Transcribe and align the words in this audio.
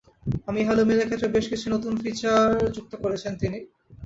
এবারে 0.39 0.59
ইয়াহু 0.61 0.83
মেইলের 0.87 1.07
ক্ষেত্রেও 1.09 1.35
বেশ 1.35 1.45
কিছু 1.51 1.65
নতুন 1.75 1.93
ফিচার 2.03 2.45
যুক্ত 2.75 2.93
করেছেন 3.03 3.31
তিনি। 3.41 3.59